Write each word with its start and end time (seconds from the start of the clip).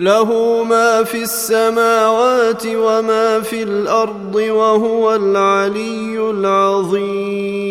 له 0.00 0.62
ما 0.64 1.04
في 1.04 1.22
السماوات 1.22 2.66
وما 2.66 3.40
في 3.40 3.62
الأرض 3.62 4.34
وهو 4.34 5.14
العلي 5.14 6.30
العظيم. 6.30 7.70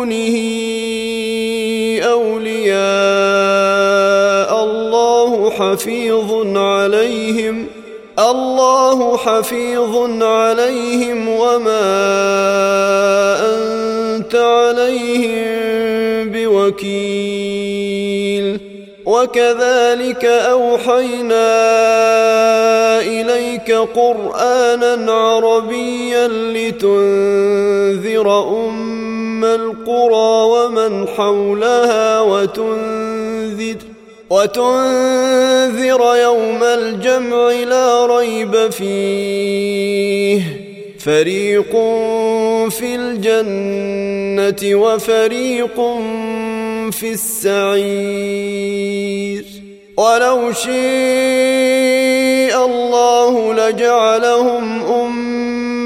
دونه 0.00 0.36
أولياء 2.02 2.80
الله 4.64 5.50
حفيظ 5.50 6.56
عليهم 6.56 7.66
الله 8.18 9.16
حفيظ 9.16 10.22
عليهم 10.22 11.28
وما 11.28 11.90
أنت 13.54 14.34
عليهم 14.34 15.50
بوكيل. 16.30 17.80
وكذلك 19.06 20.24
أوحينا 20.24 21.50
إليك 23.00 23.72
قرانا 23.72 25.12
عربيا 25.12 26.28
لتنذر 26.28 28.28
ام 29.40 29.46
القرى 29.46 30.44
ومن 30.52 31.08
حولها 31.08 32.20
وتنذر 32.20 33.76
وتنذر 34.30 36.16
يوم 36.16 36.62
الجمع 36.62 37.50
لا 37.50 38.06
ريب 38.06 38.70
فيه 38.70 40.42
فريق 40.98 41.70
في 42.70 42.94
الجنه 42.94 44.74
وفريق 44.74 45.76
في 46.90 47.12
السعير 47.12 48.60
ولو 49.96 50.52
شيء 50.52 50.70
الله 52.64 53.54
لجعلهم 53.54 54.82
امه 54.82 55.29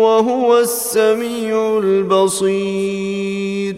وهو 0.00 0.58
السميع 0.58 1.78
البصير. 1.84 3.76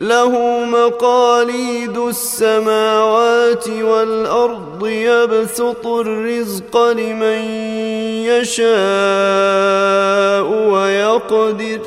له 0.00 0.30
مقاليد 0.64 1.98
السماوات 1.98 3.68
والأرض 3.68 4.86
يبسط 4.86 5.86
الرزق 5.86 6.90
لمن 6.90 7.44
يشاء 8.26 8.72
ويقدر. 10.72 11.80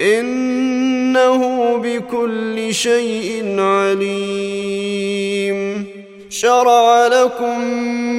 إنه 0.00 1.76
بكل 1.76 2.74
شيء 2.74 3.60
عليم. 3.60 5.22
شرع 6.30 7.06
لكم 7.06 7.60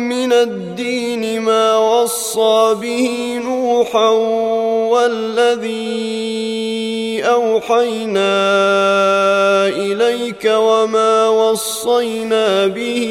من 0.10 0.34
الدين 0.34 1.42
ما 1.42 1.78
وصى 1.78 2.76
به 2.82 3.40
نوحا 3.46 4.10
والذي 4.94 6.04
أوحينا 7.24 8.34
إليك 9.68 10.46
وما 10.46 11.28
وصينا 11.28 12.68
به 12.68 13.04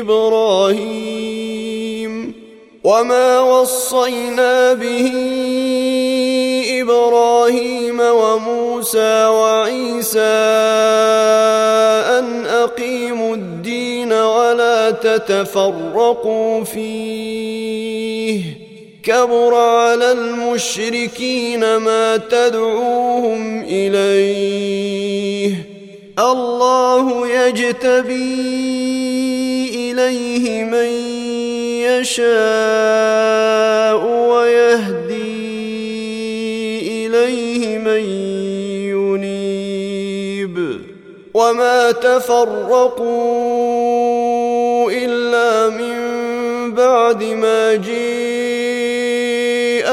إبراهيم 0.00 1.46
وما 2.84 3.40
وصينا 3.40 4.72
به 4.72 5.12
إبراهيم 6.82 8.00
وموسى 8.00 9.26
وعيسى 9.26 10.20
أن 12.18 12.46
أقيموا 12.46 13.34
الدين 13.34 14.12
ولا 14.12 14.90
تتفرقوا 14.90 16.64
فيه 16.64 18.05
كبر 19.06 19.54
على 19.54 20.12
المشركين 20.12 21.76
ما 21.76 22.16
تدعوهم 22.16 23.64
إليه. 23.64 25.54
الله 26.18 27.28
يجتبي 27.28 28.16
إليه 29.74 30.64
من 30.64 30.88
يشاء 31.86 32.26
ويهدي 34.30 35.46
إليه 37.06 37.78
من 37.78 38.04
ينيب. 39.20 40.56
وما 41.34 41.90
تفرقوا 41.90 43.36
إلا 44.90 45.68
من 45.68 45.96
بعد 46.74 47.22
ما 47.22 47.74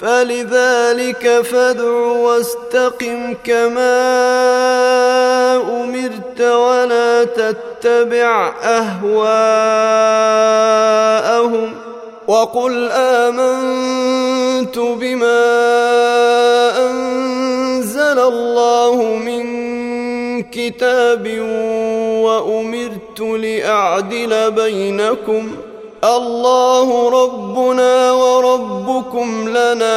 فلذلك 0.00 1.40
فادع 1.40 1.90
واستقم 2.00 3.34
كما 3.44 3.96
أمرت 5.56 6.40
ولا 6.40 7.24
تتبع 7.24 8.54
أهواءهم 8.62 9.90
وقل 12.28 12.88
آمنت 12.92 14.78
بما 14.78 15.46
أنزل 16.90 18.18
الله 18.18 19.02
من 19.02 19.70
كتاب 20.42 21.38
وأمرت 22.24 23.20
لأعدل 23.20 24.50
بينكم 24.50 25.56
الله 26.04 27.10
ربنا 27.22 28.12
وربكم 28.12 29.48
لنا 29.48 29.96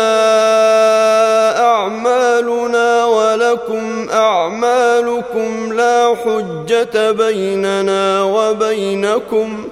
أعمالنا 1.60 3.06
ولكم 3.06 4.10
أعمالكم 4.10 5.74
لا 5.74 6.16
حجة 6.26 7.12
بيننا 7.12 8.24
وبينكم. 8.24 9.68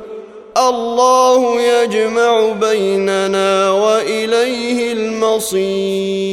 الله 0.57 1.61
يجمع 1.61 2.49
بيننا 2.61 3.71
وإليه 3.71 4.93
المصير. 4.93 6.31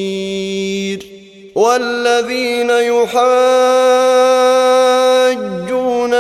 والذين 1.55 2.71
يحاجون 2.71 3.19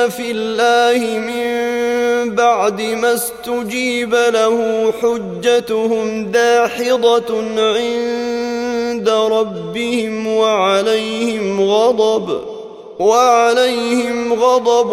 في 0.08 0.30
الله 0.30 1.18
من 1.18 1.87
بعد 2.34 2.82
ما 2.82 3.14
استجيب 3.14 4.14
له 4.14 4.92
حجتهم 5.02 6.24
داحضة 6.24 7.42
عند 7.58 9.08
ربهم 9.08 10.26
وعليهم 10.26 11.60
غضب 11.60 12.40
وعليهم 12.98 14.32
غضب 14.32 14.90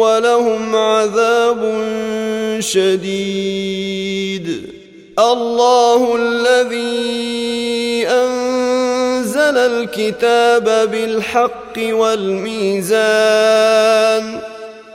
ولهم 0.00 0.76
عذاب 0.76 1.74
شديد. 2.60 4.16
الله 5.18 6.16
الذي 6.16 8.06
أنزل 8.08 9.56
الكتاب 9.56 10.90
بالحق 10.90 11.78
والميزان 11.78 13.16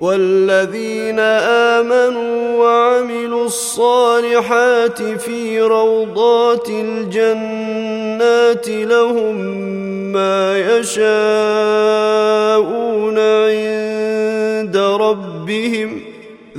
والذين 0.00 1.20
آمنوا 1.80 2.56
وعملوا 2.56 3.46
الصالحات 3.46 5.02
في 5.02 5.60
روضات 5.60 6.68
الجنات 6.70 8.68
لهم 8.68 9.36
ما 10.12 10.58
يشاءون 10.58 11.06
عند 13.18 14.76
ربهم 14.76 16.00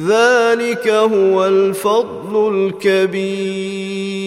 ذلك 0.08 0.88
هو 0.88 1.46
الفضل 1.46 2.72
الكبير. 2.84 4.27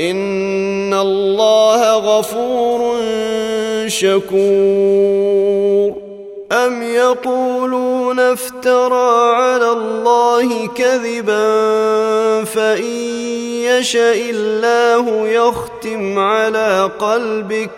ان 0.00 0.94
الله 0.94 1.92
غفور 1.92 3.00
شكور 3.86 5.28
ام 6.52 6.82
يقولون 6.82 8.20
افترى 8.20 9.34
على 9.34 9.70
الله 9.70 10.66
كذبا 10.66 11.44
فان 12.44 12.84
يشا 13.64 14.14
الله 14.14 15.28
يختم 15.28 16.18
على 16.18 16.90
قلبك 16.98 17.70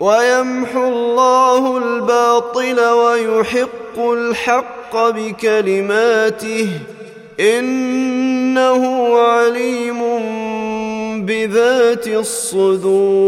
ويمحو 0.00 0.88
الله 0.88 1.78
الباطل 1.78 2.80
ويحق 2.80 3.98
الحق 3.98 4.96
بكلماته 4.96 6.68
انه 7.40 9.14
عليم 9.18 10.02
بذات 11.28 12.08
الصدور 12.08 13.18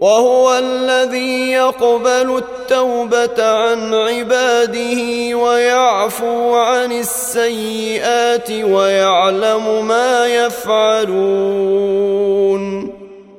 وهو 0.00 0.58
الذي 0.58 1.50
يقبل 1.50 2.36
التوبة 2.36 3.46
عن 3.46 3.94
عباده 3.94 5.34
ويعفو 5.36 6.54
عن 6.54 6.92
السيئات 6.92 8.50
ويعلم 8.50 9.86
ما 9.86 10.26
يفعلون 10.26 11.74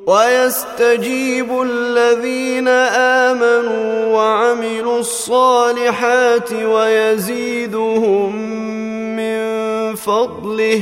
ويستجيب 0.07 1.61
الذين 1.61 2.67
آمنوا 3.27 4.05
وعملوا 4.15 4.99
الصالحات 4.99 6.53
ويزيدهم 6.53 8.35
من 9.15 9.95
فضله 9.95 10.81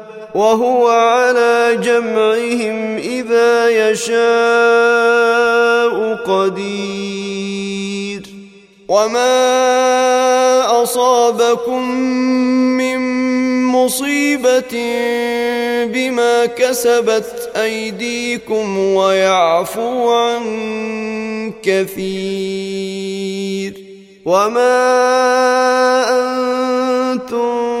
وهو 0.35 0.87
على 0.87 1.77
جمعهم 1.83 2.97
إذا 2.97 3.89
يشاء 3.89 4.11
قدير. 6.15 8.21
وما 8.87 10.83
أصابكم 10.83 11.91
من 12.77 12.99
مصيبة 13.65 14.75
بما 15.85 16.45
كسبت 16.45 17.51
أيديكم 17.55 18.77
ويعفو 18.77 20.13
عن 20.13 20.43
كثير. 21.63 23.73
وما 24.25 24.79
أنتم 26.09 27.80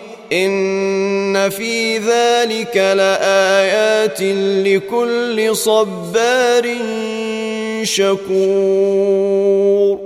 إن 0.33 1.49
في 1.49 1.97
ذلك 1.97 2.77
لآيات 2.77 4.21
لكل 4.67 5.55
صبار 5.55 6.75
شكور 7.83 9.99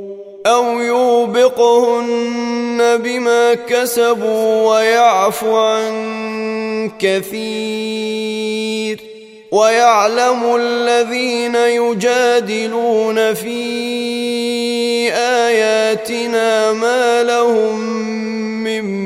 أو 0.46 0.80
يوبقهن 0.80 2.98
بما 2.98 3.54
كسبوا 3.54 4.70
ويعفو 4.70 5.58
عن 5.58 6.92
كثير 7.00 9.00
ويعلم 9.52 10.56
الذين 10.56 11.56
يجادلون 11.56 13.34
في 13.34 15.14
آياتنا 15.14 16.74
ما 16.74 17.24
لهم 17.24 17.80
من 18.64 19.06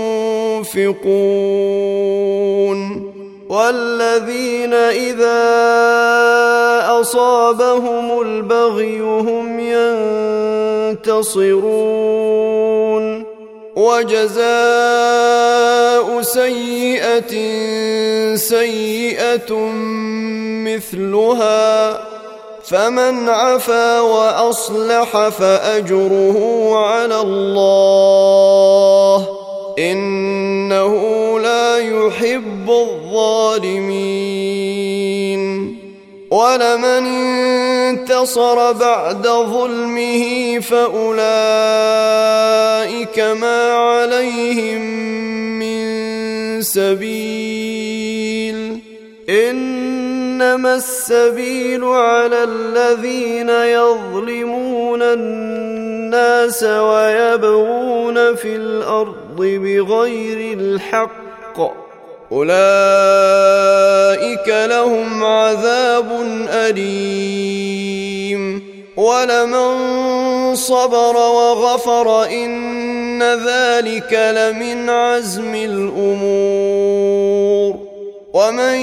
والذين 3.49 4.73
إذا 4.73 5.41
أصابهم 7.01 8.21
البغي 8.21 8.99
هم 8.99 9.59
ينتصرون. 10.99 13.25
وجزاء 13.75 14.41
سيئة 16.21 17.33
سيئة 18.35 19.53
مثلها. 20.65 22.01
فمن 22.63 23.29
عفا 23.29 23.99
وأصلح 23.99 25.29
فأجره 25.29 26.71
على 26.75 27.21
الله. 27.21 29.40
إنه 29.79 30.93
لا 31.39 31.77
يحب 31.77 32.69
الظالمين. 32.69 34.11
ولمن 36.31 37.05
انتصر 37.05 38.71
بعد 38.71 39.27
ظلمه 39.27 40.59
فأولئك 40.59 41.19
ما 43.19 43.73
عليهم 43.73 44.81
من 45.59 46.61
سبيل. 46.61 48.11
إنما 49.29 50.75
السبيل 50.75 51.83
على 51.83 52.43
الذين 52.43 53.49
يظلمون 53.49 55.01
الناس 55.01 56.63
ويبغون 56.63 58.35
في 58.35 58.55
الأرض 58.55 59.20
بغير 59.37 60.57
الحق. 60.57 61.59
أولئك 62.31 62.57
لهم 64.47 65.23
عذاب 65.23 66.21
أليم. 66.49 68.41
ولمن 68.97 69.75
صبر 70.55 71.17
وغفر 71.17 72.23
ان 72.23 72.81
إن 73.21 73.23
ذلك 73.23 74.13
لمن 74.13 74.89
عزم 74.89 75.55
الأمور. 75.55 77.75
ومن 78.33 78.75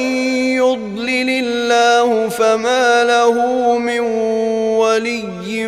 يضلل 0.57 1.31
الله 1.31 2.29
فما 2.29 3.05
له 3.05 3.33
من 3.79 4.01
ولي 4.79 5.67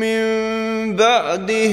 من 0.00 0.22
بعده. 0.96 1.72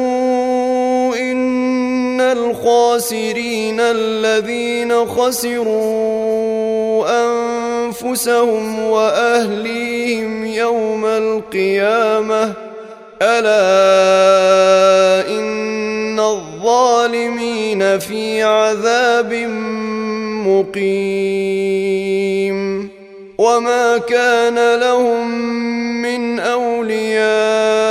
الخاسرين 2.31 3.79
الذين 3.79 5.05
خسروا 5.05 7.05
أنفسهم 7.25 8.79
وأهليهم 8.79 10.45
يوم 10.45 11.05
القيامة. 11.05 12.53
ألا 13.21 13.61
إن 15.29 16.19
الظالمين 16.19 17.99
في 17.99 18.43
عذاب 18.43 19.33
مقيم. 20.47 22.89
وما 23.37 23.97
كان 23.97 24.79
لهم 24.79 25.31
من 26.01 26.39
أولياء 26.39 27.90